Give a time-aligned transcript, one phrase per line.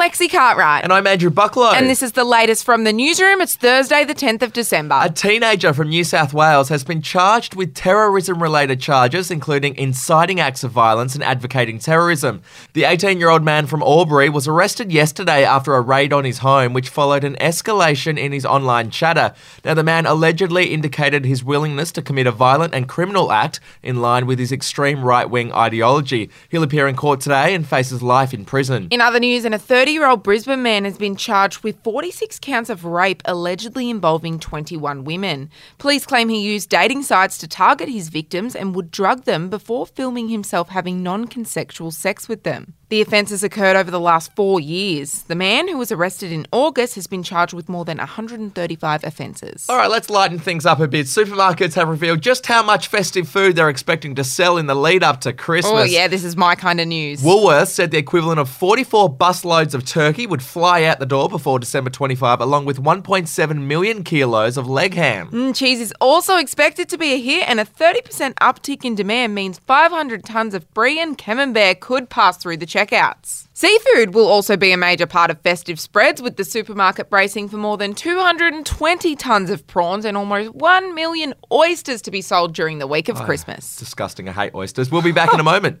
[0.00, 0.82] Lexi Cartwright.
[0.82, 1.74] And I'm Andrew Bucklow.
[1.74, 3.42] And this is the latest from the newsroom.
[3.42, 4.98] It's Thursday, the 10th of December.
[4.98, 10.40] A teenager from New South Wales has been charged with terrorism related charges, including inciting
[10.40, 12.40] acts of violence and advocating terrorism.
[12.72, 16.38] The 18 year old man from Albury was arrested yesterday after a raid on his
[16.38, 19.34] home, which followed an escalation in his online chatter.
[19.66, 24.00] Now, the man allegedly indicated his willingness to commit a violent and criminal act in
[24.00, 26.30] line with his extreme right wing ideology.
[26.48, 28.88] He'll appear in court today and faces life in prison.
[28.90, 32.38] In other news, and a 30 year old Brisbane man has been charged with 46
[32.38, 35.50] counts of rape allegedly involving 21 women.
[35.78, 39.86] Police claim he used dating sites to target his victims and would drug them before
[39.86, 42.74] filming himself having non consensual sex with them.
[42.90, 45.22] The offences occurred over the last four years.
[45.22, 49.66] The man who was arrested in August has been charged with more than 135 offences.
[49.68, 51.06] All right, let's lighten things up a bit.
[51.06, 55.04] Supermarkets have revealed just how much festive food they're expecting to sell in the lead
[55.04, 55.72] up to Christmas.
[55.72, 57.22] Oh, yeah, this is my kind of news.
[57.22, 61.60] Woolworths said the equivalent of 44 busloads of turkey would fly out the door before
[61.60, 65.30] December 25, along with 1.7 million kilos of leg ham.
[65.30, 69.32] Mm, cheese is also expected to be a hit, and a 30% uptick in demand
[69.32, 73.46] means 500 tonnes of brie and camembert could pass through the checkouts.
[73.52, 77.56] Seafood will also be a major part of festive spreads, with the supermarket bracing for
[77.56, 82.78] more than 220 tonnes of prawns and almost 1 million oysters to be sold during
[82.78, 83.76] the week of Oh, Christmas.
[83.76, 84.28] Disgusting.
[84.28, 84.90] I hate oysters.
[84.90, 85.80] We'll be back in a moment.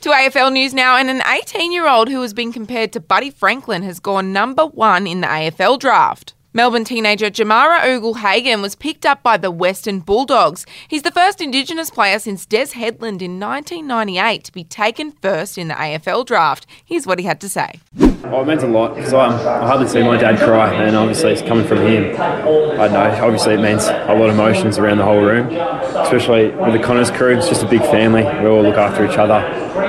[0.00, 3.28] To AFL news now, and an 18 year old who has been compared to Buddy
[3.28, 6.32] Franklin has gone number one in the AFL draft.
[6.54, 10.64] Melbourne teenager Jamarra Ugle-Hagan was picked up by the Western Bulldogs.
[10.88, 15.68] He's the first Indigenous player since Des Headland in 1998 to be taken first in
[15.68, 16.66] the AFL draft.
[16.82, 17.80] Here's what he had to say.
[18.22, 21.32] Oh, it meant a lot because I, I hardly see my dad cry, and obviously
[21.32, 22.14] it's coming from him.
[22.20, 26.72] I know, obviously it means a lot of emotions around the whole room, especially with
[26.74, 27.36] the Connors crew.
[27.36, 28.22] It's just a big family.
[28.22, 29.34] We all look after each other.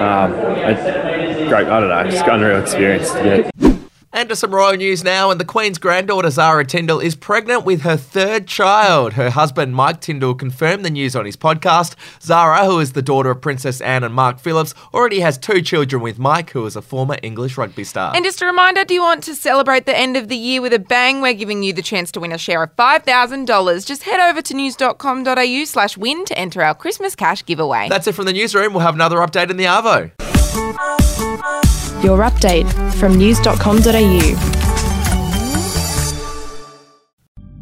[0.02, 3.70] Um, it- great, I don't know, just unreal experience get.
[4.13, 7.81] And to some royal news now, and the Queen's granddaughter Zara Tindall is pregnant with
[7.81, 9.13] her third child.
[9.13, 11.95] Her husband Mike Tindall confirmed the news on his podcast.
[12.21, 16.01] Zara, who is the daughter of Princess Anne and Mark Phillips, already has two children
[16.01, 18.13] with Mike, who is a former English rugby star.
[18.13, 20.73] And just a reminder do you want to celebrate the end of the year with
[20.73, 21.21] a bang?
[21.21, 23.85] We're giving you the chance to win a share of $5,000.
[23.85, 27.88] Just head over to news.com.au slash win to enter our Christmas cash giveaway.
[27.88, 28.73] That's it from the newsroom.
[28.73, 30.11] We'll have another update in the Arvo.
[32.03, 34.70] Your update from news.com.au.